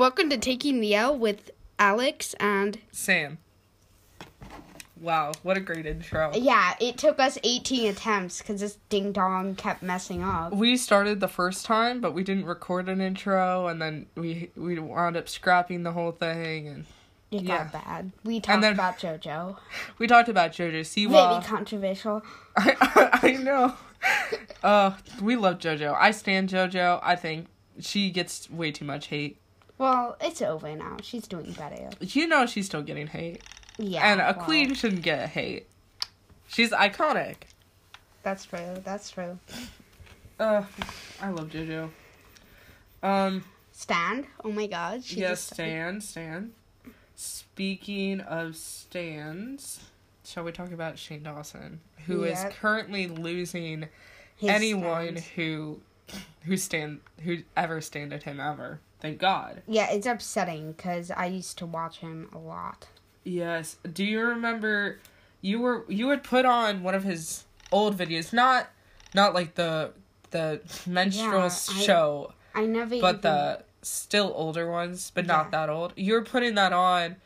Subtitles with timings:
[0.00, 3.36] Welcome to Taking the L with Alex and Sam.
[4.98, 6.30] Wow, what a great intro.
[6.34, 10.54] yeah, it took us 18 attempts because this ding dong kept messing up.
[10.54, 14.78] We started the first time, but we didn't record an intro, and then we we
[14.78, 16.86] wound up scrapping the whole thing, and
[17.30, 17.64] It Yeah.
[17.64, 18.12] got bad.
[18.24, 19.58] We talked then- about JoJo.
[19.98, 21.44] we talked about JoJo Maybe Siwa.
[21.44, 22.22] controversial.
[22.56, 23.74] I, I know.
[24.62, 25.94] Uh, we love JoJo.
[25.94, 27.00] I stand JoJo.
[27.02, 27.48] I think
[27.80, 29.36] she gets way too much hate.
[29.80, 30.98] Well, it's over now.
[31.02, 31.88] She's doing better.
[32.00, 33.42] You know she's still getting hate,
[33.78, 34.12] Yeah.
[34.12, 35.68] and a well, queen shouldn't get hate.
[36.48, 37.36] She's iconic.
[38.22, 38.74] That's true.
[38.84, 39.38] That's true.
[40.38, 40.64] Uh,
[41.22, 41.88] I love JoJo.
[43.02, 43.42] Um.
[43.72, 44.26] Stand.
[44.44, 45.02] Oh my god.
[45.02, 46.52] She yes, just- Stan, Stan.
[47.14, 49.80] Speaking of stands,
[50.26, 52.52] shall we talk about Shane Dawson, who is Yep.
[52.52, 53.88] currently losing
[54.36, 55.28] his anyone stands.
[55.36, 55.80] who
[56.44, 58.80] who stand who ever standed him ever.
[59.00, 59.62] Thank God.
[59.66, 62.88] Yeah, it's upsetting because I used to watch him a lot.
[63.24, 63.76] Yes.
[63.92, 64.98] Do you remember
[65.40, 68.68] you were you would put on one of his old videos, not
[69.14, 69.92] not like the
[70.30, 73.00] the menstrual Yeah, I- show, I never.
[73.00, 75.32] but even- the still older ones, but Yeah.
[75.32, 75.92] not that old.
[75.96, 77.16] You were putting that on,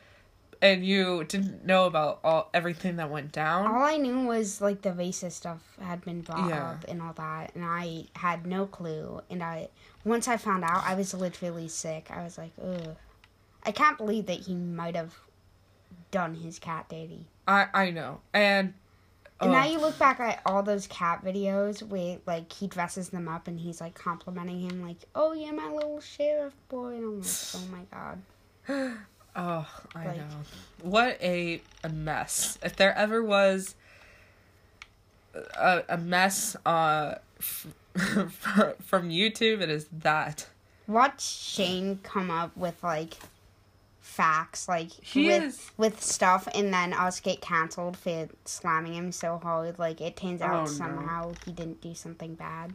[0.62, 3.66] and you didn't know about all everything that went down.
[3.66, 6.70] All I knew was like the racist stuff had been brought Yeah.
[6.70, 9.20] up and all that, and I had no clue.
[9.28, 9.68] And I
[10.04, 12.10] once I found out, I was literally sick.
[12.10, 12.96] I was like, ugh,
[13.64, 15.14] I can't believe that he might have
[16.10, 17.26] done his cat dirty.
[17.48, 18.74] I I know, and
[19.40, 23.28] And now you look back at all those cat videos where like he dresses them
[23.28, 27.20] up and he's like complimenting him, like, "Oh yeah, my little sheriff boy," and I'm
[27.20, 28.18] like, "Oh my god."
[29.36, 30.24] oh I like- know
[30.82, 32.58] what a a mess.
[32.62, 33.74] If there ever was
[35.34, 37.66] a a mess uh f-
[38.82, 40.46] from YouTube, it is that.
[40.86, 43.14] watch Shane come up with like
[44.00, 49.10] facts like He with is- with stuff and then us get canceled for slamming him
[49.12, 50.66] so hard like it turns out Oh, no.
[50.66, 52.74] somehow he didn't do something bad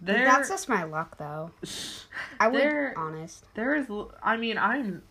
[0.00, 1.50] There, that's just my luck though
[2.40, 3.86] i would There- honest There is,
[4.22, 5.02] I mean, I'm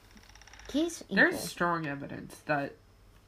[0.72, 1.16] he's evil.
[1.26, 2.74] There's strong evidence that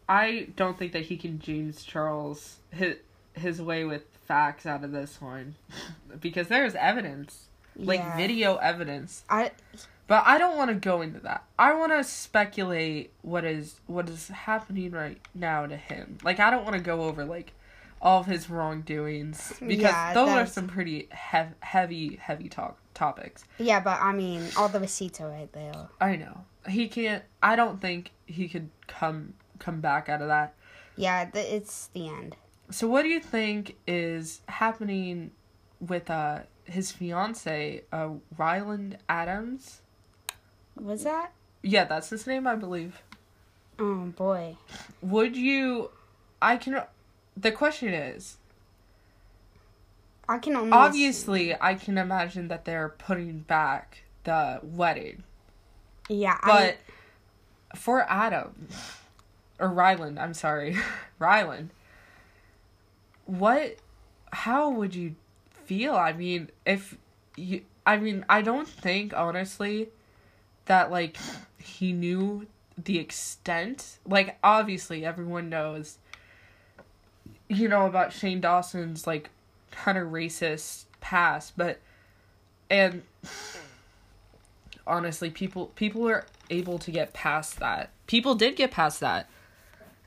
[0.08, 2.96] I don't think that he can James Charles his
[3.34, 5.56] his way with facts out of this one
[6.22, 8.18] because there's evidence, like Yeah.
[8.18, 9.24] video evidence.
[9.30, 9.52] i
[10.08, 11.44] But I don't want to go into that.
[11.58, 16.18] I want to speculate what is what is happening right now to him.
[16.24, 17.54] Like I don't want to go over like
[18.02, 23.44] all of his wrongdoings because Yeah, those are some pretty hev- heavy heavy talk topics.
[23.58, 26.46] yeah but i mean all the receipts are right there I know.
[26.68, 30.54] He can't I don't think he could come come back out of that.
[30.96, 32.36] yeah th- it's the end
[32.70, 35.32] So what do you think is happening
[35.80, 39.82] with uh his fiance, uh Ryland Adams?
[40.76, 41.32] was that
[41.62, 43.02] Yeah, that's his name, I believe.
[43.80, 44.58] oh boy
[45.02, 45.92] Would you
[46.42, 46.82] I can
[47.38, 48.38] the question is
[50.28, 55.24] i can only obviously I can imagine that they're putting back the wedding.
[56.10, 56.78] yeah But
[57.76, 58.68] for Adam
[59.60, 60.78] or Ryland, I'm sorry.
[61.20, 61.70] Ryland.
[63.26, 63.78] What
[64.32, 65.16] how would you
[65.66, 65.96] feel?
[65.96, 66.98] I mean, if
[67.36, 69.90] you I mean, I don't think honestly
[70.66, 71.18] that like
[71.58, 72.48] he knew
[72.84, 74.00] the extent.
[74.06, 75.98] Like obviously everyone knows
[77.48, 79.30] you know about Shane Dawson's like
[79.72, 81.80] kind of racist past, but
[82.70, 83.04] and
[84.88, 89.28] honestly people people are able to get past that people did get past that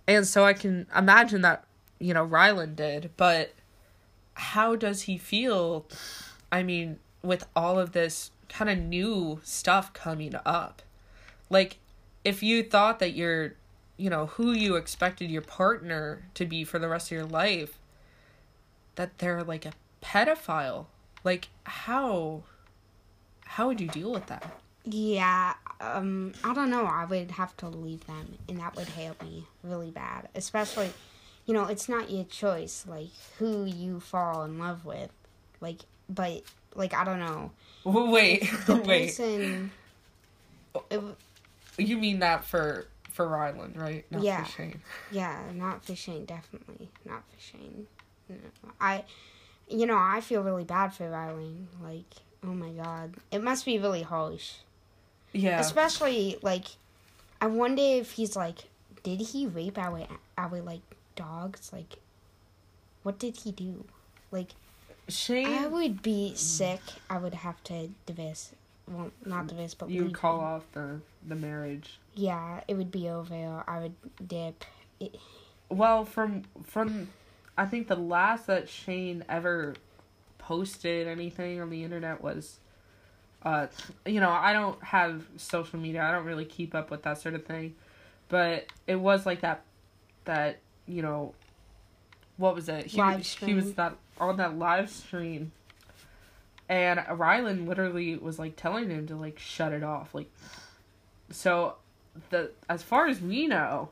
[0.06, 1.64] and so i can imagine that
[1.98, 3.52] you know ryland did but
[4.34, 5.86] how does he feel
[6.52, 10.82] i mean with all of this kind of new stuff coming up
[11.50, 11.78] like
[12.24, 13.54] if you thought that you're
[13.96, 17.78] you know who you expected your partner to be for the rest of your life
[18.94, 19.72] that they're like a
[20.02, 20.86] pedophile
[21.24, 22.42] like how
[23.44, 26.86] how would you deal with that Yeah, um, I don't know.
[26.86, 30.28] I would have to leave them, and that would hurt me really bad.
[30.34, 30.90] Especially,
[31.48, 33.08] you know, it's not your choice, like
[33.38, 35.10] who you fall in love with,
[35.62, 35.80] like,
[36.10, 36.42] but
[36.74, 37.50] like I don't know.
[37.84, 39.06] Wait, The wait.
[39.08, 39.70] person,
[40.74, 41.00] oh, it,
[41.78, 44.04] You mean that for for Ryland, right?
[44.10, 44.46] Not Yeah.
[45.10, 47.86] yeah, not for Shane, definitely not for Shane.
[48.28, 48.36] No,
[48.78, 49.04] I,
[49.70, 51.68] you know, I feel really bad for Ryland.
[51.82, 52.04] Like,
[52.44, 54.56] oh my god, it must be really harsh.
[55.32, 55.60] Yeah.
[55.60, 56.66] Especially like,
[57.40, 58.64] I wonder if he's like,
[59.02, 60.06] did he rape our
[60.36, 60.82] our like
[61.18, 61.70] dogs?
[61.72, 61.96] Like,
[63.02, 63.84] what did he do?
[64.30, 64.50] Like,
[65.08, 66.80] Shane I would be sick.
[67.10, 68.52] I would have to divorce
[68.90, 70.44] well, not divorce, but You would call him.
[70.44, 71.98] off the the marriage.
[72.14, 73.64] Yeah, it would be over.
[73.66, 73.94] I would
[74.26, 74.64] dip.
[75.00, 75.16] It,
[75.68, 77.08] Well, from from
[77.56, 79.74] I think the last that Shane ever
[80.38, 82.58] posted anything on the internet was
[83.42, 83.66] uh
[84.06, 86.02] you know, I don't have social media.
[86.02, 87.74] I don't really keep up with that sort of thing.
[88.28, 89.62] But it was like that
[90.24, 91.34] that, you know,
[92.36, 92.86] what was it?
[92.86, 93.00] He,
[93.44, 95.52] he was that on that live stream
[96.68, 100.14] and Rylan literally was like telling him to like shut it off.
[100.14, 100.30] Like
[101.30, 101.76] so
[102.30, 103.90] the as far as we know,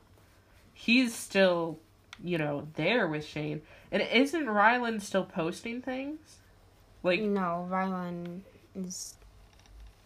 [0.73, 1.79] he's still,
[2.23, 3.61] you know, there with Shane.
[3.91, 6.19] And isn't Rylan still posting things?
[7.03, 8.41] Like no, Rylan
[8.75, 9.15] is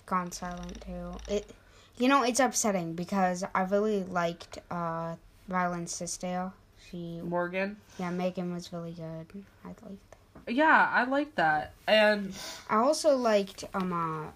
[0.05, 1.13] gone silent too.
[1.27, 1.49] It,
[1.97, 5.15] you know, it's upsetting because I really liked uh
[5.49, 6.53] Rylan's sister.
[6.91, 7.77] She, Morgan?
[7.97, 9.43] yeah, Megan was really good.
[9.63, 10.15] I liked.
[10.47, 11.73] Yeah, I like that.
[11.87, 12.33] And
[12.69, 14.27] I also liked um uh,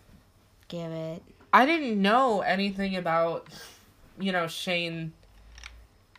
[0.74, 1.22] it.
[1.54, 3.48] I didn't know anything about,
[4.20, 5.14] you know, Shane,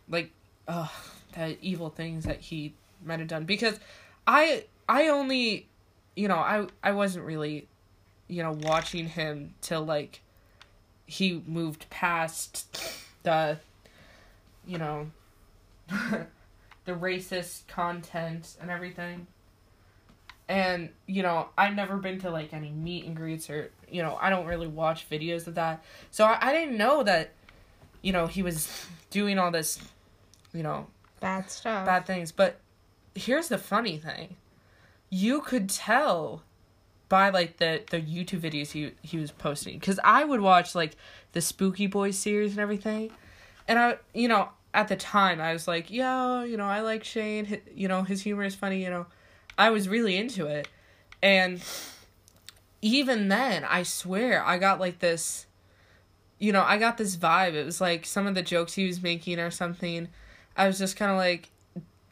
[0.08, 0.30] like,
[0.66, 0.88] uh,
[1.34, 2.72] the evil things that he
[3.04, 3.78] might have done because
[4.26, 5.68] I I only,
[6.14, 7.68] you know, I I wasn't really,
[8.28, 10.20] you know, watching him till like
[11.06, 12.66] he moved past
[13.22, 13.58] the,
[14.66, 15.10] you know,
[16.84, 19.26] the racist content and everything.
[20.48, 24.16] And, you know, I've never been to like any meet and greets or, you know,
[24.20, 25.82] I don't really watch videos of that.
[26.12, 27.30] So I, I didn't know that,
[28.02, 29.80] you know, he was doing all this,
[30.52, 30.86] you know,
[31.20, 31.84] Bad stuff.
[31.84, 32.30] bad things.
[32.30, 32.60] But
[33.14, 34.36] here's the funny thing
[35.08, 36.42] you could tell
[37.08, 40.96] by like the the YouTube videos he he was posting cuz I would watch like
[41.32, 43.10] the Spooky Boys series and everything.
[43.66, 47.04] And I you know, at the time I was like, "Yo, you know, I like
[47.04, 49.06] Shane, you know, his humor is funny, you know."
[49.58, 50.68] I was really into it.
[51.22, 51.62] And
[52.82, 55.46] even then, I swear, I got like this
[56.38, 57.54] you know, I got this vibe.
[57.54, 60.08] It was like some of the jokes he was making or something.
[60.54, 61.50] I was just kind of like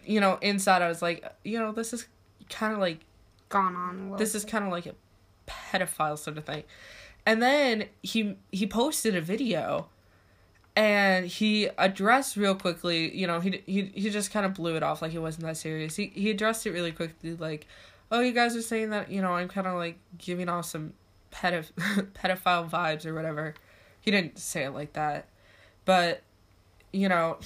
[0.07, 2.07] you know, inside I was like, you know, this is
[2.49, 3.01] kind of like
[3.49, 4.17] Gone on.
[4.17, 4.95] This is kind of like a
[5.47, 6.65] pedophile sort of thing.
[7.27, 9.89] And then he he posted a video
[10.77, 14.83] and he addressed real quickly, you know, he he he just kind of blew it
[14.83, 15.97] off like it wasn't that serious.
[15.97, 17.67] He he addressed it really quickly like,
[18.11, 20.95] "Oh, you guys are saying that, you know, I'm kind of like giving off some
[21.33, 21.73] pedoph-
[22.15, 23.55] pedophile vibes or whatever."
[24.01, 25.29] He didn't say it like that.
[25.85, 26.23] But
[26.93, 27.39] you know,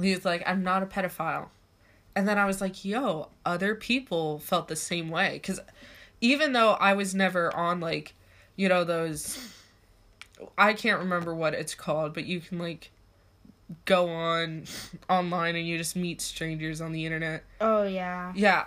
[0.00, 1.48] he's like, "I'm not a pedophile."
[2.14, 5.34] And then I was like, yo, other people felt the same way.
[5.34, 5.60] Because
[6.20, 8.14] even though I was never on, like,
[8.56, 9.38] you know, those.
[10.56, 12.90] I can't remember what it's called, but you can, like,
[13.84, 14.64] go on
[15.10, 17.44] online and you just meet strangers on the internet.
[17.60, 18.32] Oh yeah.
[18.34, 18.64] Yeah.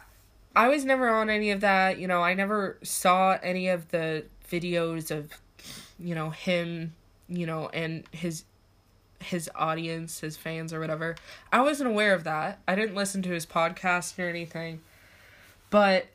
[0.55, 1.99] I was never on any of that.
[1.99, 5.31] You know, I never saw any of the videos of,
[5.99, 6.93] you know, him,
[7.27, 8.45] you know, and his
[9.19, 11.15] his audience, his fans or whatever.
[11.51, 12.59] I wasn't aware of that.
[12.67, 14.81] I didn't listen to his podcast or anything.
[15.69, 16.07] But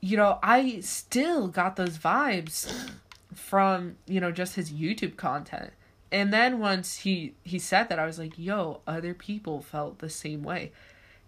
[0.00, 2.90] you know, I still got those vibes
[3.38, 5.72] from, you know, just his YouTube content.
[6.10, 10.08] And then once he he said that, I was like, "Yo, other people felt the
[10.08, 10.72] same way."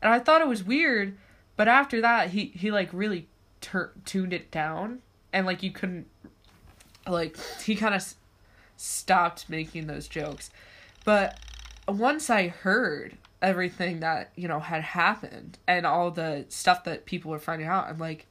[0.02, 1.16] And I thought it was weird,
[1.56, 3.28] but after that, he he like really
[3.60, 5.00] tur- tuned it down
[5.32, 6.06] and like you couldn't
[7.06, 8.16] like he kind of s-
[8.76, 10.50] stopped making those jokes.
[11.04, 11.38] But
[11.86, 17.30] once I heard everything that, you know, had happened and all the stuff that people
[17.30, 18.26] were finding out, I'm like,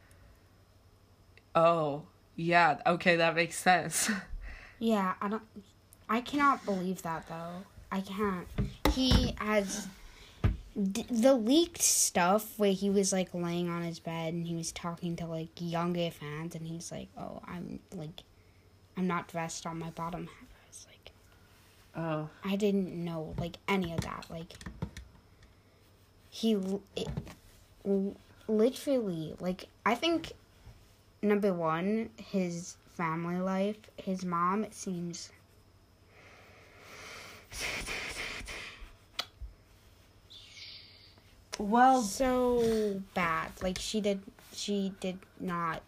[1.55, 2.03] "Oh,
[2.39, 4.09] yeah, okay, that makes sense."
[4.81, 5.43] Yeah, I don't.
[6.09, 7.65] I cannot believe that though.
[7.91, 8.47] I can't.
[8.93, 9.87] He has
[10.91, 14.71] d- the leaked stuff where he was like laying on his bed and he was
[14.71, 18.23] talking to like younger fans and he's like, "Oh, I'm like,
[18.95, 21.11] I'm not dressed on my bottom half." I was like,
[21.97, 24.27] oh, I didn't know like any of that.
[24.29, 24.53] Like,
[26.29, 26.57] he
[26.95, 27.09] it,
[28.47, 30.31] literally like I think
[31.21, 33.77] number one his family life.
[33.97, 35.31] His mom it seems
[41.57, 43.51] well, so bad.
[43.61, 44.21] Like she did
[44.53, 45.81] she did not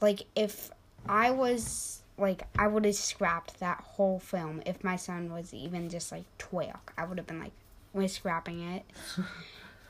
[0.00, 0.70] like if
[1.08, 5.88] I was like I would have scrapped that whole film if my son was even
[5.88, 6.74] just like 12.
[6.96, 7.52] I would have been like
[7.92, 8.84] we're scrapping it.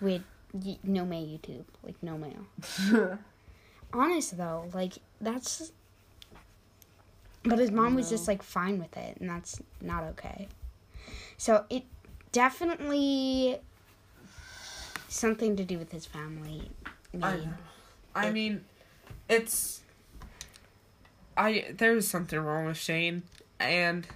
[0.00, 0.22] with
[0.82, 3.18] no mail YouTube, like no mail.
[3.92, 5.72] Honest though, like that's
[7.42, 10.48] but his mom was just like fine with it and that's not okay.
[11.36, 11.84] So it
[12.32, 13.58] definitely
[15.08, 16.70] something to do with his family.
[17.22, 17.40] I.
[18.14, 18.64] I mean,
[19.28, 19.80] it's.
[21.36, 23.22] I there's something wrong with Shane,
[23.58, 24.06] and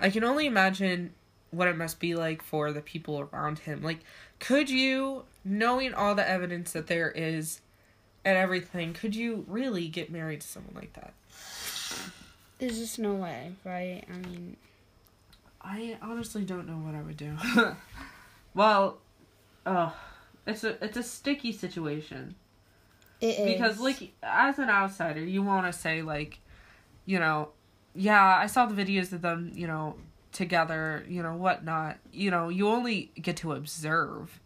[0.00, 1.14] I can only imagine
[1.50, 3.82] what it must be like for the people around him.
[3.82, 4.00] Like,
[4.38, 7.60] could you, knowing all the evidence that there is
[8.24, 11.14] and everything, could you really get married to someone like that?
[12.58, 14.04] There's just no way, right?
[14.08, 14.56] I mean,
[15.60, 17.36] I honestly don't know what I would do.
[18.54, 18.98] well,
[19.66, 19.90] uh,
[20.46, 22.36] it's a it's a sticky situation
[23.22, 26.40] it is because like as an outsider, you want to say like,
[27.06, 27.50] you know,
[27.94, 29.94] yeah, I saw the videos of them, you know,
[30.32, 31.98] together, you know, whatnot.
[32.12, 34.40] You know, you only get to observe.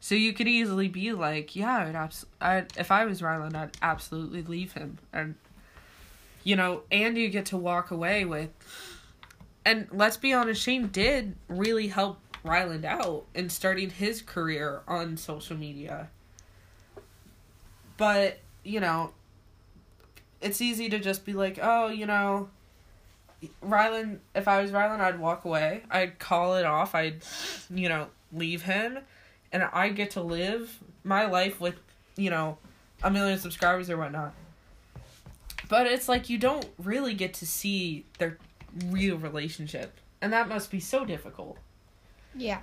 [0.00, 3.76] So you could easily be like, yeah, I'd abs- I'd, if I was Ryland, I'd
[3.82, 4.98] absolutely leave him.
[5.12, 5.34] And,
[6.44, 8.50] you know, and you get to walk away with.
[9.64, 15.16] And let's be honest, Shane did really help Ryland out in starting his career on
[15.16, 16.08] social media.
[17.96, 19.12] But, you know,
[20.40, 22.48] it's easy to just be like, oh, you know,
[23.60, 25.82] Ryland, if I was Ryland, I'd walk away.
[25.90, 26.94] I'd call it off.
[26.94, 27.22] I'd,
[27.68, 29.00] you know, leave him.
[29.52, 31.76] And I get to live my life with,
[32.16, 32.58] you know,
[33.02, 34.34] a million subscribers or whatnot.
[35.68, 38.38] But it's like you don't really get to see their
[38.86, 39.94] real relationship.
[40.20, 41.58] And that must be so difficult.
[42.34, 42.60] yeah.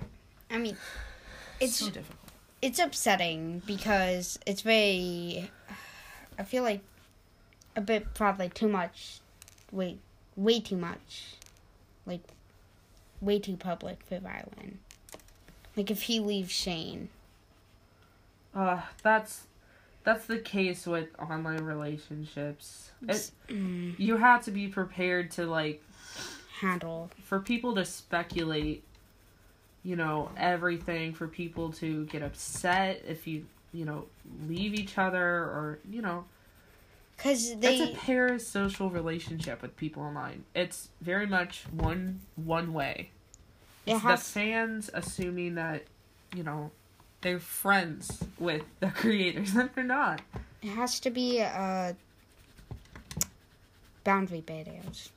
[0.50, 0.76] I mean,
[1.60, 2.18] it's so difficult.
[2.62, 5.50] it's upsetting because it's very.
[6.38, 6.82] I feel like
[7.74, 9.20] a bit probably too much.
[9.72, 9.98] Wait,
[10.36, 11.34] way too much.
[12.04, 12.20] Like,
[13.20, 14.74] way too public for Rylan.
[15.76, 17.08] Like if he leaves Shane.
[18.54, 19.44] Uh, that's
[20.04, 22.90] that's the case with online relationships.
[23.08, 25.82] It, Mm, you have to be prepared to like
[26.60, 27.10] handle.
[27.24, 28.82] for people to speculate
[29.84, 34.06] you know everything for people to get upset if you you know
[34.48, 36.24] leave each other or you know
[37.16, 43.10] Because they it's a parasocial relationship with people online it's very much one one way
[43.86, 45.84] It it's the fans assuming that
[46.34, 46.70] you know
[47.20, 50.20] they're friends with the creators and they're not
[50.62, 51.96] It has to be a
[54.04, 55.10] boundary barriers.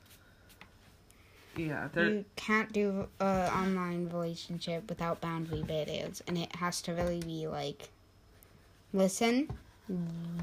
[1.56, 6.92] yeah they're You can't do a online relationship without boundary barriers, and it has to
[6.92, 7.88] really be like,
[8.92, 9.48] listen,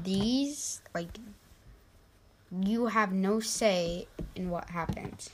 [0.04, 1.08] these like,
[2.50, 5.30] you have no say in what happens.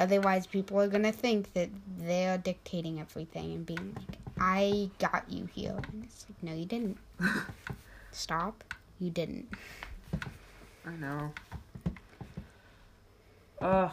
[0.00, 5.30] Otherwise, people are gonna think that they are dictating everything and being like, "I got
[5.30, 6.96] you here," and it's like, "No, you didn't.
[8.10, 8.64] Stop.
[8.98, 9.52] You didn't."
[10.86, 11.32] I know.
[13.60, 13.92] Ugh.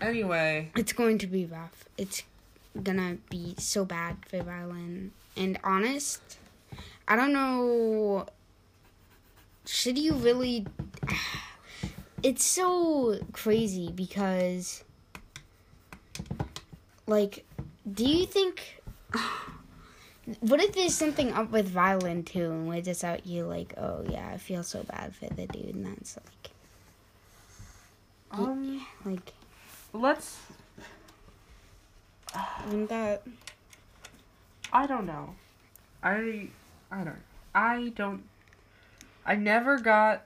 [0.00, 1.84] Anyway, It's going to be rough.
[1.98, 2.22] It's
[2.80, 5.10] gonna be so bad for Rylan.
[5.36, 6.38] And honest,
[7.08, 8.26] I don't know.
[9.66, 10.64] Should you really?
[12.24, 14.82] It's so crazy because,
[17.06, 17.44] like,
[17.92, 18.82] do you think?
[20.40, 24.06] What if there's something up with Rylan too, and we're just out you like, oh
[24.08, 26.50] yeah, I feel so bad for the dude, and that's like,
[28.30, 29.34] um, like,
[29.92, 30.38] let's.
[32.88, 33.22] that?
[34.72, 35.34] I don't know.
[36.02, 36.48] I
[36.90, 37.22] I don't.
[37.54, 38.22] I don't.
[39.26, 40.24] I never got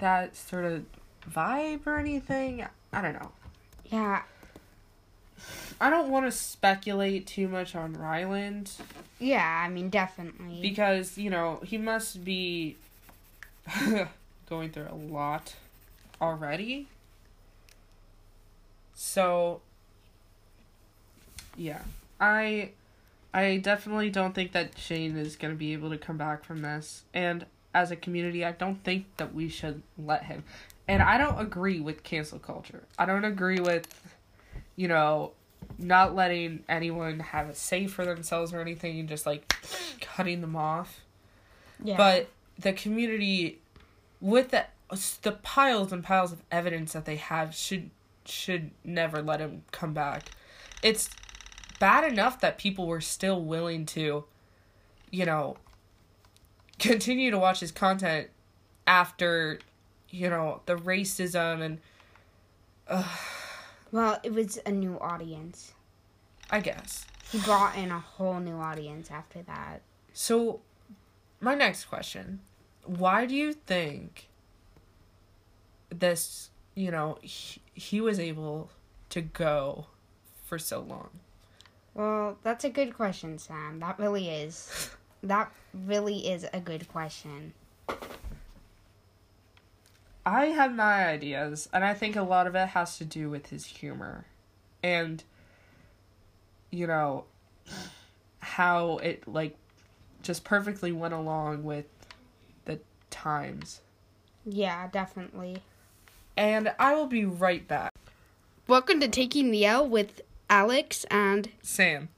[0.00, 0.84] that sort of
[1.30, 2.66] vibe or anything.
[2.92, 3.32] I don't know.
[3.86, 4.22] Yeah,
[5.80, 8.70] I don't want to speculate too much on Ryland
[9.20, 9.62] yeah.
[9.64, 10.60] I mean, definitely.
[10.60, 12.76] because you know he must be
[14.48, 15.54] going through a lot
[16.20, 16.88] already.
[18.94, 19.60] So
[21.56, 21.82] yeah,
[22.18, 22.70] I
[23.32, 26.62] I definitely don't think that Shane is going to be able to come back from
[26.62, 30.44] this and as a community I don't think that we should let him.
[30.88, 32.82] And I don't agree with cancel culture.
[32.98, 33.86] I don't agree with
[34.76, 35.32] you know
[35.78, 39.54] not letting anyone have a say for themselves or anything and just like
[40.00, 41.00] cutting them off.
[41.82, 41.96] yeah.
[41.96, 43.58] But the community,
[44.20, 44.66] with the
[45.22, 47.90] the piles and piles of evidence that they have, should
[48.24, 50.30] should never let him come back.
[50.82, 51.10] It's
[51.78, 54.24] bad enough that people were still willing to,
[55.10, 55.56] you know,
[56.80, 58.28] continue to watch his content
[58.86, 59.60] after,
[60.08, 63.04] you know, the racism and.
[63.92, 65.74] well, it was a new audience.
[66.50, 67.06] I guess.
[67.30, 69.82] He brought in a whole new audience after that.
[70.12, 70.60] So,
[71.38, 72.40] my next question:
[72.84, 74.28] Why do you think
[75.90, 76.50] this?
[76.74, 78.70] You know, he, he was able
[79.10, 79.86] to go
[80.44, 81.10] for so long.
[81.94, 83.78] Well, that's a good question, Sam.
[83.80, 84.90] That really is.
[85.22, 87.52] That really is a good question.
[90.24, 93.46] I have my ideas, and I think a lot of it has to do with
[93.46, 94.26] his humor.
[94.82, 95.22] And,
[96.70, 97.24] you know,
[98.40, 99.56] how it, like,
[100.22, 101.86] just perfectly went along with
[102.64, 103.80] the times.
[104.46, 105.62] Yeah, definitely.
[106.36, 107.92] And I will be right back.
[108.66, 112.08] Welcome to Taking the L with Alex and Sam.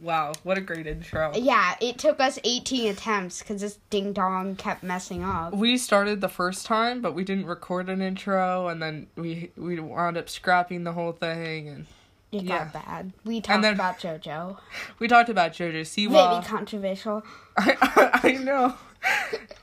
[0.00, 1.32] Wow, what a great intro.
[1.34, 5.54] yeah, it took us 18 attempts because this ding dong kept messing up.
[5.54, 9.78] We started the first time, but we didn't record an intro, and then we we
[9.78, 11.86] wound up scrapping the whole thing, and
[12.32, 12.58] It Yeah.
[12.64, 13.12] got bad.
[13.24, 14.56] We talked then- about JoJo.
[15.00, 16.34] we talked about JoJo Siwa.
[16.34, 17.22] Maybe controversial.
[17.58, 18.74] I, I know.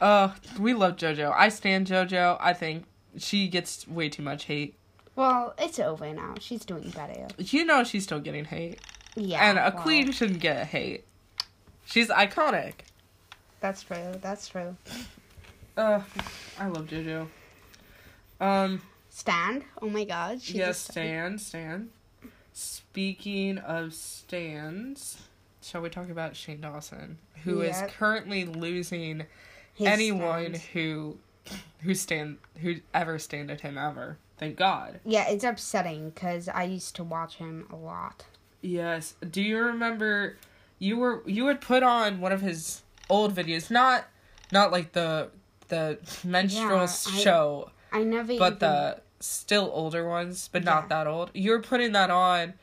[0.01, 1.33] Uh, we love JoJo.
[1.35, 2.37] I stand JoJo.
[2.39, 2.83] I think
[3.17, 4.75] she gets way too much hate.
[5.15, 6.35] Well, it's over now.
[6.39, 7.27] She's doing better.
[7.39, 8.79] You know she's still getting hate,
[9.17, 9.49] Yeah.
[9.49, 11.03] and a queen shouldn't get hate.
[11.85, 12.73] She's iconic.
[13.59, 14.13] That's true.
[14.21, 14.75] That's true.
[15.75, 16.01] Uh,
[16.59, 17.27] I love JoJo.
[18.39, 19.63] Um, Stand.
[19.81, 20.41] Oh my god.
[20.41, 21.89] She yes, just- Stan, Stan.
[22.53, 25.21] Speaking of stands,
[25.61, 27.91] shall we talk about Shane Dawson, who is Yep.
[27.91, 29.23] currently losing
[29.73, 30.65] his anyone stands.
[30.73, 31.17] who
[31.81, 34.17] who stand who ever standed at him ever.
[34.37, 34.99] Thank God.
[35.05, 38.25] Yeah, it's upsetting because I used to watch him a lot.
[38.61, 39.15] Yes.
[39.29, 40.37] Do you remember
[40.79, 44.05] you were you would put on one of his old videos, not
[44.51, 45.29] not like the
[45.69, 48.37] the menstrual Yeah, I- show, I never.
[48.37, 50.71] but even, the still older ones, but Yeah.
[50.71, 51.31] not that old.
[51.33, 52.53] You were putting that on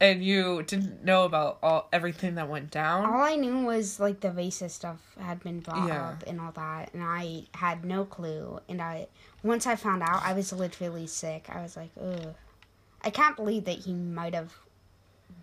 [0.00, 3.04] and you didn't know about all everything that went down.
[3.06, 6.08] All I knew was like the racist stuff had been brought Yeah.
[6.10, 8.60] up and all that, and I had no clue.
[8.68, 9.06] And I
[9.44, 11.46] once I found out, I was literally sick.
[11.48, 12.34] I was like, ugh.
[13.04, 14.52] I can't believe that he might have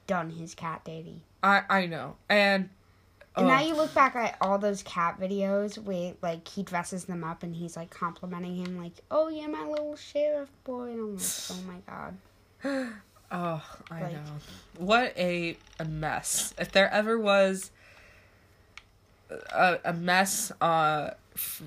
[0.09, 1.21] done his cat daddy.
[1.43, 2.15] I I know.
[2.27, 2.69] And
[3.35, 7.23] And now you look back at all those cat videos where like he dresses them
[7.23, 10.99] up and he's like complimenting him like, "Oh yeah, my little sheriff boy," and
[11.51, 12.93] I'm like, "Oh my god."
[13.31, 14.23] Oh, I Like- know.
[14.79, 16.51] What a, a mess.
[16.57, 17.69] If there ever was
[19.53, 21.61] a, a mess uh, f-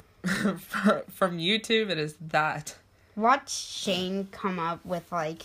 [1.08, 2.74] from YouTube, it is that.
[3.14, 5.44] Watch Shane come up with like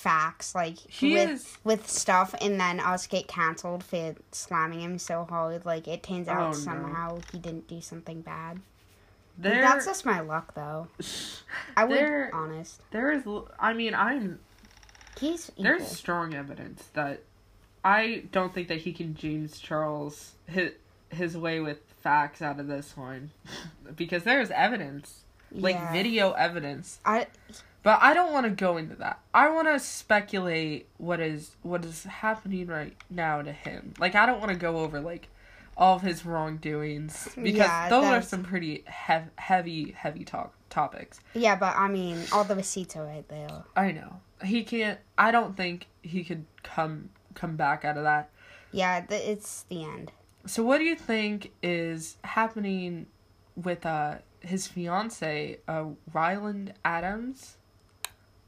[0.00, 4.98] facts like He with is- with stuff and then us get canceled for slamming him
[4.98, 6.58] so hard like it turns Oh, out no.
[6.58, 8.60] somehow he didn't do something bad.
[9.38, 10.88] There, That's just my luck though.
[11.76, 12.82] I would There- honest.
[12.90, 13.22] there is
[13.58, 14.38] i mean, I'm.
[15.18, 15.64] He's evil.
[15.64, 17.22] There's strong evidence that
[17.84, 20.72] I don't think that he can James Charles his
[21.10, 23.30] his way with facts out of this one,
[23.96, 25.92] because there's evidence, like Yeah.
[25.92, 27.00] video evidence.
[27.04, 27.26] I
[27.82, 29.20] But I don't want to go into that.
[29.32, 33.94] I want to speculate what is what is happening right now to him.
[33.98, 35.28] Like I don't want to go over like
[35.76, 41.20] all of his wrongdoings because Yeah, those are some pretty hev- heavy heavy talk topics.
[41.34, 43.64] yeah, but I mean all the receipts are right there.
[43.74, 44.20] I know.
[44.44, 48.28] He can't I don't think he could come come back out of that.
[48.72, 50.12] Yeah, th- it's the end.
[50.46, 53.06] So what do you think is happening
[53.56, 57.56] with uh his fiance uh Ryland Adams?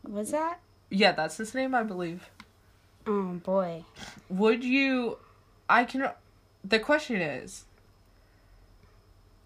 [0.08, 0.60] Was that?
[0.90, 2.28] Yeah, that's his name, I believe.
[3.06, 3.84] Oh boy.
[4.28, 5.18] Would you?
[5.68, 6.10] I can.
[6.64, 7.64] The question is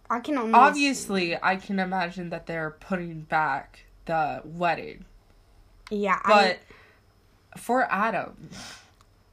[0.09, 5.05] I can only obviously I can imagine that they're putting back the wedding,
[5.91, 6.59] Yeah, but
[7.57, 8.51] for Adam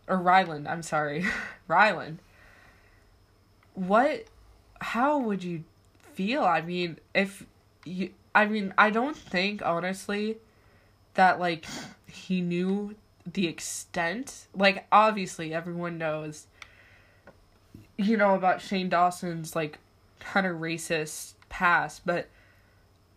[0.07, 1.25] or Ryland, I'm sorry,
[1.67, 2.19] Ryland.
[3.75, 4.25] What?
[4.81, 5.63] How would you
[6.13, 6.43] feel?
[6.43, 7.45] I mean, if
[7.85, 10.37] you, I mean, I don't think honestly
[11.15, 11.65] that like
[12.07, 12.95] he knew
[13.31, 14.47] the extent.
[14.55, 16.47] Like, obviously, everyone knows.
[17.97, 19.77] You know about Shane Dawson's like
[20.19, 22.27] kind of racist past, but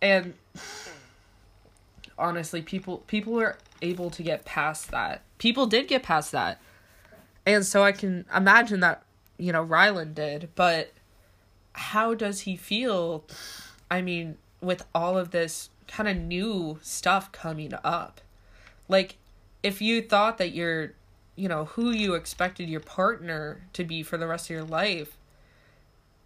[0.02, 0.34] and
[2.18, 5.22] honestly, people people are able to get past that.
[5.38, 6.60] People did get past that,
[7.46, 9.02] and so I can imagine that
[9.38, 10.92] you know Ryland did, but
[11.72, 13.24] how does he feel?
[13.90, 18.20] I mean, with all of this kind of new stuff coming up,
[18.88, 19.16] like
[19.62, 20.92] if you thought that you're,
[21.34, 25.16] you know, who you expected your partner to be for the rest of your life,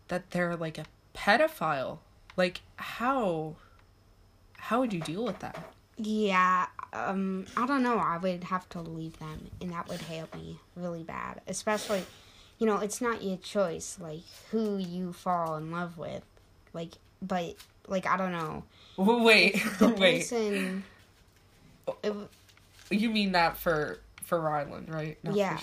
[0.09, 1.99] that they're like a pedophile,
[2.37, 3.57] like how,
[4.59, 5.73] how would you deal with that?
[5.97, 7.99] Yeah, um, I don't know.
[7.99, 11.43] I would have to leave them, and that would hurt me really bad.
[11.47, 12.05] Especially,
[12.59, 16.23] you know, it's not your choice, like who you fall in love with,
[16.73, 17.57] like, but
[17.91, 18.65] like I don't know.
[18.97, 20.21] Wait, wait.
[20.21, 20.85] person,
[21.87, 22.15] oh, it,
[22.91, 25.19] You mean that for for Ryland, right?
[25.25, 25.59] Not Yeah.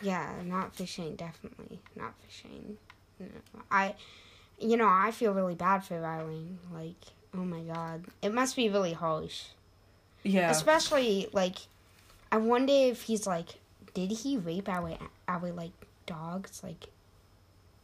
[0.00, 2.78] yeah, not for Shane, definitely not for Shane.
[3.20, 3.26] No,
[3.70, 3.94] I,
[4.58, 6.58] you know, I feel really bad for Ryland.
[6.72, 6.96] Like,
[7.34, 9.44] oh my god, it must be really harsh.
[10.22, 10.50] Yeah.
[10.50, 11.56] Especially like,
[12.32, 13.56] I wonder if he's like,
[13.92, 15.72] did he rape our our like
[16.06, 16.62] dogs?
[16.62, 16.86] Like,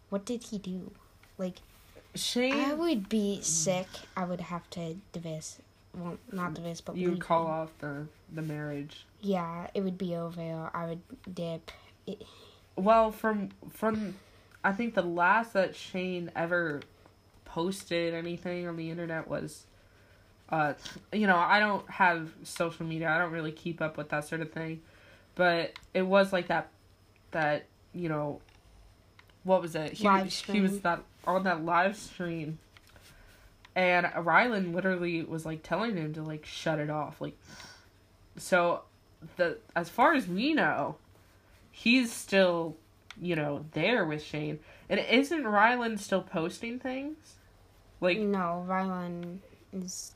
[0.09, 0.91] what did he do?
[1.37, 1.57] Like,
[2.15, 3.89] Shane, I would be sick.
[4.17, 5.59] I would have to divorce.
[5.97, 9.05] Well, not divorce, but you leave call off the the marriage.
[9.21, 10.71] Yeah, it would be over.
[10.73, 11.01] I would
[11.33, 11.71] dip.
[12.07, 12.23] It,
[12.77, 14.15] Well, from from
[14.63, 16.81] I think the last that Shane ever
[17.45, 19.67] posted anything on the internet was
[20.51, 20.75] uh
[21.13, 23.11] you know, I don't have social media.
[23.11, 24.83] I don't really keep up with that sort of thing.
[25.35, 26.69] But it was like that
[27.33, 28.41] that, you know,
[29.43, 29.93] what was it?
[29.93, 30.09] He,
[30.53, 32.59] he was that on that live stream
[33.77, 37.21] and Rylan literally was like telling him to like shut it off.
[37.21, 37.37] Like
[38.37, 38.83] so
[39.37, 40.97] the as far as we know,
[41.71, 42.77] he's still,
[43.21, 44.61] you know, there with Shane.
[44.89, 47.17] And isn't Rylan still posting things?
[48.01, 49.39] Like no, Rylan
[49.73, 50.13] is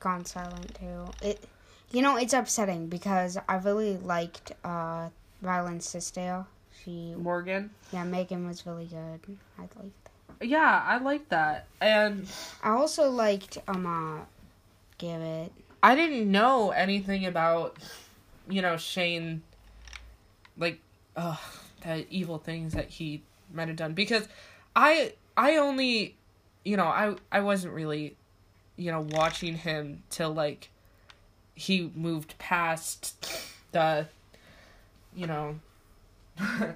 [0.00, 1.26] gone silent too.
[1.26, 1.44] It,
[1.90, 5.10] you know, it's upsetting because I really liked uh
[5.42, 6.46] Rylan's sister.
[6.82, 7.70] She, Morgan?
[7.92, 9.38] yeah, Megan was really good.
[9.58, 10.03] I liked.
[10.40, 11.66] Yeah, I like that.
[11.80, 12.26] And
[12.62, 14.24] I also liked um uh,
[14.98, 15.52] Garrett.
[15.82, 17.76] I didn't know anything about,
[18.48, 19.42] you know, Shane,
[20.56, 20.80] like,
[21.14, 21.36] uh,
[21.82, 24.26] the evil things that he might have done because
[24.74, 26.16] I I only,
[26.64, 28.16] you know, I I wasn't really,
[28.76, 30.70] you know, watching him till like
[31.54, 33.26] he moved past
[33.72, 34.08] the,
[35.14, 35.60] you know,
[36.36, 36.74] the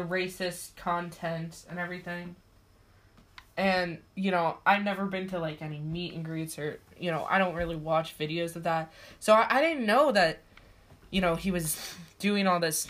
[0.00, 2.36] racist content and everything.
[3.56, 7.26] And, you know, I've never been to like any meet and greets or, you know,
[7.30, 8.92] I don't really watch videos of that.
[9.20, 10.40] So I, I didn't know that,
[11.10, 12.88] you know, he was doing all this,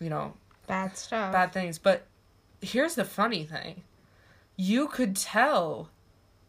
[0.00, 0.32] you know,
[0.66, 1.32] Bad stuff.
[1.32, 1.78] bad things.
[1.78, 2.06] But
[2.62, 3.82] here's the funny thing
[4.56, 5.90] you could tell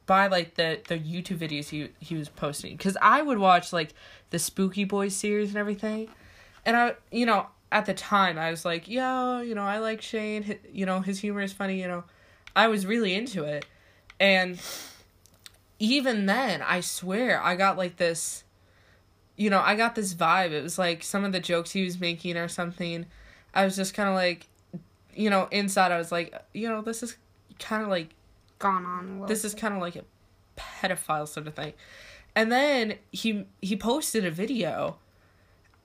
[0.06, 3.94] by like the the YouTube videos he he was posting cuz I would watch like
[4.30, 6.10] the Spooky Boys series and everything.
[6.66, 10.02] And I you know, at the time I was like, "Yo, you know, I like
[10.02, 12.04] Shane, you know, his humor is funny, you know."
[12.56, 13.66] I was really into it.
[14.20, 14.60] And
[15.80, 18.44] even then, I swear I got like this
[19.36, 20.52] you know, I got this vibe.
[20.52, 23.08] It was like some of the jokes he was making or something.
[23.54, 24.48] I was just kind of like
[25.16, 27.18] you know, inside I was like, you know, this is
[27.60, 28.10] kind of like
[28.64, 29.26] Gone on.
[29.28, 30.06] This is kind of like a
[30.58, 31.74] pedophile sort of thing.
[32.34, 34.98] And then he he posted a video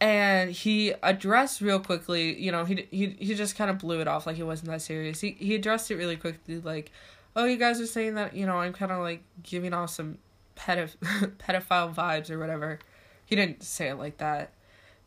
[0.00, 4.08] and he addressed real quickly, you know, he he he just kind of blew it
[4.08, 5.20] off like it wasn't that serious.
[5.20, 6.92] He he addressed it really quickly like,
[7.37, 10.18] "Oh, you guys are saying that, you know, I'm kind of like giving off some
[10.56, 10.96] pedoph-
[11.38, 12.78] pedophile vibes or whatever."
[13.24, 14.52] He didn't say it like that.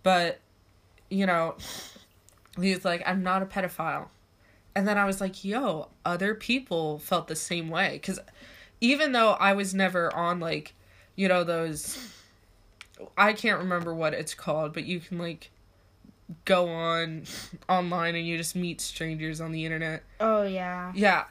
[0.04, 0.40] But
[1.10, 1.56] you know,
[2.60, 4.10] he's like, "I'm not a pedophile."
[4.76, 7.94] And then I was like, yo, other people felt the same way.
[7.94, 8.20] Because
[8.80, 10.74] even though I was never on, like,
[11.16, 11.98] you know, those.
[13.18, 15.52] I can't remember what it's called, but you can, like,
[16.46, 17.24] go on
[17.70, 20.04] online and you just meet strangers on the internet.
[20.20, 20.92] Oh yeah.
[20.96, 21.26] Yeah.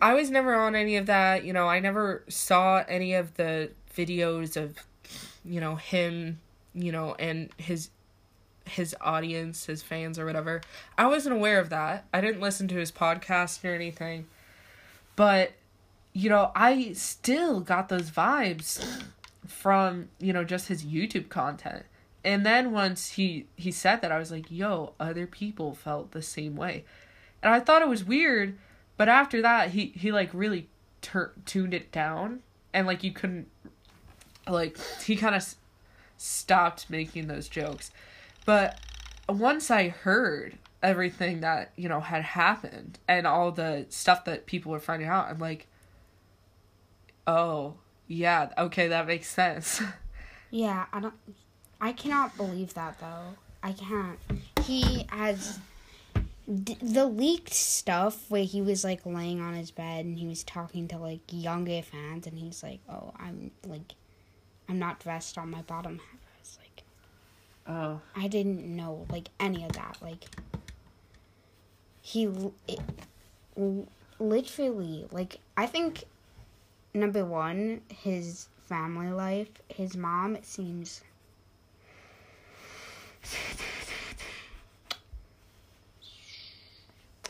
[0.00, 1.44] I was never on any of that.
[1.44, 4.76] You know, I never saw any of the videos of,
[5.44, 6.40] you know, him,
[6.74, 7.90] you know, and his
[8.64, 10.60] his audience, his fans or whatever.
[10.96, 12.06] I wasn't aware of that.
[12.14, 14.26] I didn't listen to his podcast or anything.
[15.16, 15.52] But
[16.12, 18.84] you know, I still got those vibes
[19.50, 21.84] from, you know, just his YouTube content.
[22.24, 26.22] And then once he he said that, I was like, "Yo, other people felt the
[26.22, 26.84] same way."
[27.42, 28.58] And I thought it was weird,
[28.96, 30.68] but after that, he he like really
[31.00, 32.40] tur- tuned it down
[32.74, 33.48] and like you couldn't
[34.48, 35.56] like he kind of s-
[36.18, 37.90] stopped making those jokes.
[38.44, 38.78] But
[39.28, 44.72] once I heard everything that, you know, had happened and all the stuff that people
[44.72, 45.66] were finding out, I'm like,
[47.26, 47.74] "Oh,
[48.10, 49.80] yeah, okay, that makes sense."
[50.52, 51.14] Yeah, I don't.
[51.80, 53.36] I cannot believe that though.
[53.62, 54.18] I can't.
[54.64, 55.60] He has
[56.64, 60.42] d- the leaked stuff where he was like laying on his bed and he was
[60.42, 63.94] talking to like younger fans and he's like, "Oh, I'm like,
[64.68, 66.82] I'm not dressed on my bottom half." I was like,
[67.68, 69.98] oh, I didn't know like any of that.
[70.02, 70.24] Like,
[72.02, 72.28] he
[72.66, 72.80] it,
[74.18, 76.04] literally like I think
[76.94, 79.50] number one his family life.
[79.68, 81.02] His mom it seems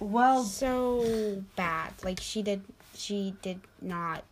[0.00, 1.92] well, so bad.
[2.02, 2.62] Like she did
[2.94, 4.24] she did not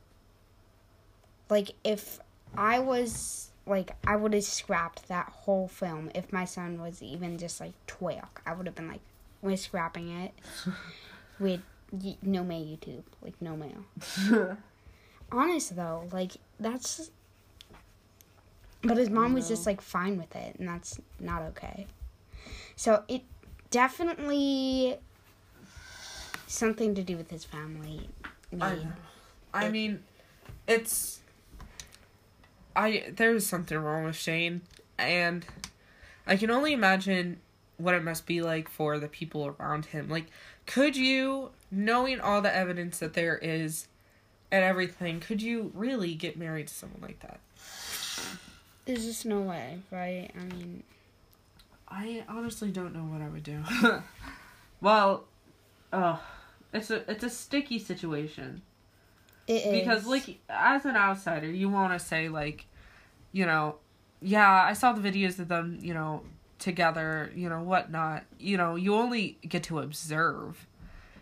[1.49, 2.19] like if
[2.57, 7.39] I was like I would have scrapped that whole film if my son was even
[7.39, 8.29] just like twelve.
[8.47, 9.01] I would have been like,
[9.43, 10.35] We're scrapping it.
[11.39, 11.63] We're
[12.23, 14.57] no may YouTube, like no mail.
[15.31, 17.11] Honest though, like that's.
[18.83, 21.87] But his mom was just like fine with it, and that's not okay.
[22.77, 23.23] So it
[23.71, 24.97] definitely
[26.47, 28.09] something to do with his family.
[28.61, 28.79] I.
[29.53, 30.03] I mean,
[30.67, 31.21] it's.
[32.77, 34.63] I there's something wrong with Shane,
[34.97, 35.45] and
[36.27, 37.41] I can only imagine
[37.79, 40.09] what it must be like for the people around him.
[40.09, 40.27] Like,
[40.67, 43.89] could you, knowing all the evidence that there is,
[44.51, 47.41] and everything, could you really get married to someone like that?
[48.85, 50.31] There's just no way, right?
[50.35, 50.83] I mean,
[51.89, 53.63] I honestly don't know what I would do.
[54.81, 55.25] well,
[55.93, 56.17] uh,
[56.73, 58.63] it's a it's a sticky situation.
[59.47, 62.67] it is because like as an outsider you want to say like
[63.33, 63.77] you know
[64.21, 66.23] yeah i saw the videos of them you know
[66.59, 70.67] together you know whatnot you know you only get to observe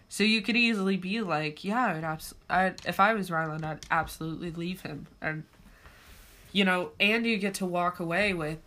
[0.09, 3.85] so you could easily be like yeah i'd abs- I'd, if i was ryland i'd
[3.91, 5.45] absolutely leave him and
[6.53, 8.59] you know and you get to walk away with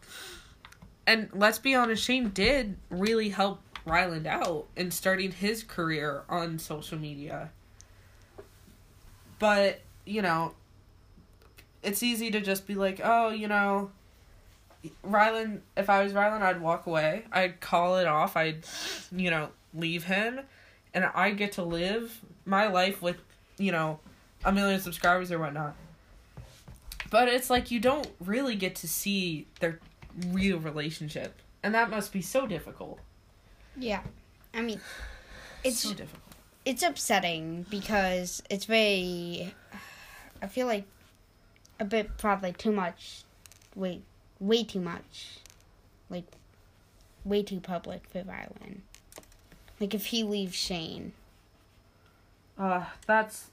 [1.07, 6.59] and let's be honest shane did really help ryland out in starting his career on
[6.59, 7.51] social media
[9.39, 10.53] but, you know,
[11.81, 13.89] it's easy to just be like, oh, you know,
[15.05, 17.23] Rylan, if I was Rylan, I'd walk away.
[17.31, 18.35] I'd call it off.
[18.35, 18.65] I'd,
[19.11, 20.41] you know, leave him.
[20.93, 23.17] And I get to live my life with,
[23.57, 23.99] you know,
[24.43, 25.75] a million subscribers or whatnot.
[27.11, 29.79] But it's like you don't really get to see their
[30.27, 31.35] real relationship.
[31.63, 32.99] And that must be so difficult.
[33.77, 34.01] yeah.
[34.53, 34.79] I mean,
[35.63, 36.23] it's so difficult.
[36.65, 39.53] it's upsetting because it's very
[40.41, 40.85] I feel like
[41.79, 43.23] a bit probably too much
[43.75, 44.01] way
[44.39, 45.37] way too much
[46.09, 46.25] like
[47.25, 48.79] way too public for Rylan.
[49.79, 51.13] Like if he leaves Shane.
[52.57, 53.47] Uh, that's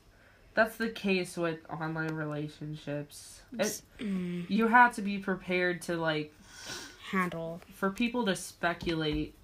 [0.54, 3.42] that's the case with online relationships.
[3.58, 6.32] It, Mm, you have to be prepared to like
[7.10, 7.60] handle.
[7.74, 9.34] for people to speculate,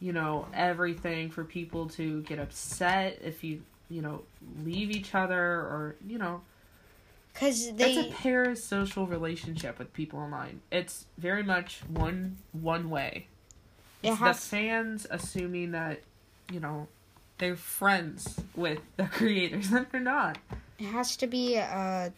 [0.00, 4.22] you know, everything for people to get upset if you, you know,
[4.64, 6.40] leave each other or, you know,
[7.34, 10.60] Cuz they it's a parasocial relationship with people online.
[10.70, 13.26] It's very much one one way.
[14.02, 16.00] It It's the has fans assuming that,
[16.50, 16.88] you know,
[17.38, 20.38] they're friends with the creators and they're not.
[20.78, 22.10] it has to be uh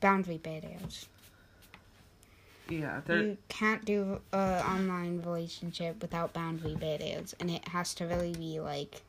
[0.00, 1.06] boundary barriers.
[2.68, 8.06] Yeah, they're You can't do a online relationship without boundary barriers, and it has to
[8.06, 9.02] really be like,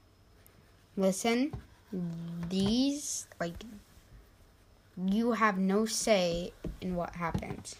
[0.97, 1.53] listen,
[2.49, 3.55] these like,
[4.97, 7.75] you have no say in what happens.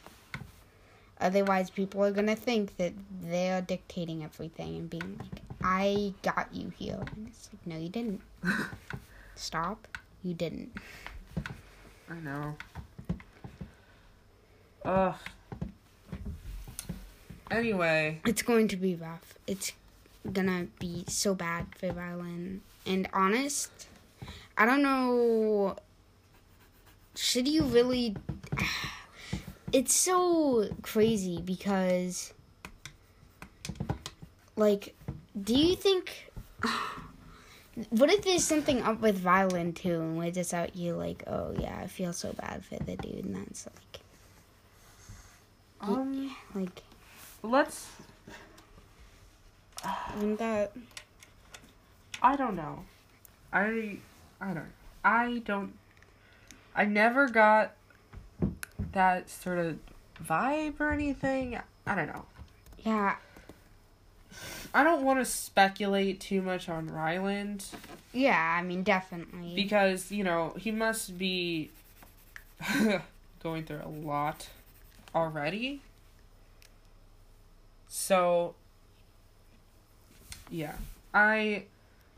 [1.24, 6.54] Otherwise, people are gonna think that they are dictating everything and being like, "I got
[6.54, 8.22] you here," and it's like, "No, you didn't.
[9.36, 9.88] Stop.
[10.22, 10.76] You didn't."
[12.10, 12.58] I know.
[14.84, 15.16] Ugh.
[17.50, 19.36] Anyway, It's going to be rough.
[19.48, 19.72] It's
[20.30, 22.60] gonna be so bad for Rylan.
[22.86, 23.88] And honest,
[24.58, 25.78] I don't know.
[27.16, 28.18] Should you really?
[29.74, 32.32] It's so crazy because,
[34.56, 34.96] like,
[35.42, 36.32] do you think?
[37.90, 41.56] What if there's something up with Rylan too, and we're just out you like, oh
[41.60, 44.02] yeah, I feel so bad for the dude, and that's like,
[45.82, 46.84] um, like,
[47.42, 47.88] let's.
[50.18, 50.72] wouldn't that?
[52.22, 52.86] I don't know.
[53.52, 53.98] I
[54.40, 54.74] I don't.
[55.04, 55.74] I don't.
[56.76, 57.74] I never got
[58.94, 59.78] that sort of
[60.24, 61.60] vibe or anything.
[61.86, 62.26] I don't know.
[62.84, 63.16] Yeah,
[64.74, 67.66] I don't want to speculate too much on Ryland
[68.14, 68.58] yeah.
[68.58, 69.56] I mean, definitely.
[69.56, 71.72] because you know he must be
[73.44, 74.48] going through a lot
[75.14, 75.82] already.
[77.88, 78.56] So
[80.50, 80.76] yeah,
[81.14, 81.64] I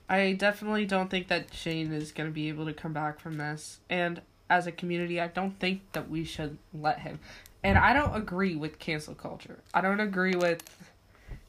[0.09, 3.37] I definitely don't think that Shane is going to be able to come back from
[3.37, 7.19] this and as a community I don't think that we should let him.
[7.63, 9.59] And I don't agree with cancel culture.
[9.73, 10.63] I don't agree with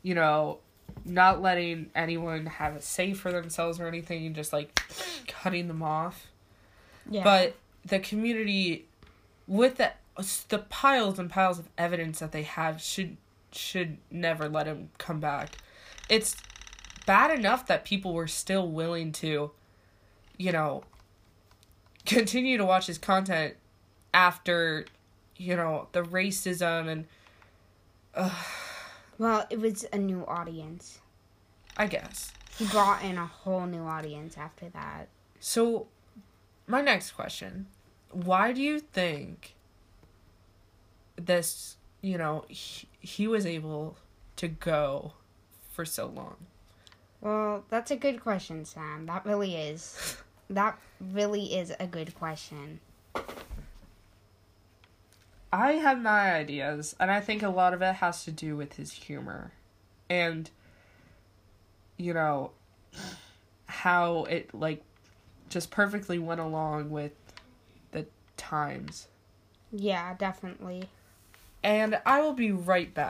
[0.03, 0.59] you know
[1.05, 4.81] not letting anyone have a say for themselves or anything and just like
[5.29, 6.29] cutting them off.
[7.09, 7.23] yeah.
[7.23, 8.87] But the community,
[9.47, 9.93] with the
[10.49, 13.17] the piles and piles of evidence that they have, should
[13.53, 15.57] should never let him come back.
[16.09, 16.37] It's
[17.07, 19.53] bad enough that people were still willing to,
[20.37, 20.85] you know,
[22.07, 23.55] continue to watch his content
[24.15, 24.87] after,
[25.37, 27.07] you know, the racism and.
[28.15, 28.31] Uh,
[29.19, 31.01] well, it was a new audience.
[31.77, 32.33] I guess.
[32.57, 35.09] he brought in a whole new audience after that.
[35.41, 35.89] So,
[36.67, 37.67] my next question
[38.11, 39.55] why do you think
[41.17, 43.97] this, you know, he, he was able
[44.37, 45.13] to go
[45.73, 46.37] for so long?
[47.21, 49.07] Well, that's a good question, Sam.
[49.07, 50.17] That really is.
[50.49, 52.81] That really is a good question.
[55.53, 58.75] I have my ideas, and I think a lot of it has to do with
[58.75, 59.53] his humor.
[60.09, 60.51] And,
[61.97, 62.53] you know,
[63.67, 64.83] how it, like,
[65.49, 67.13] just perfectly went along with
[67.93, 68.07] the
[68.37, 69.09] times.
[69.73, 70.89] Yeah, definitely.
[71.63, 73.05] And I will be right back.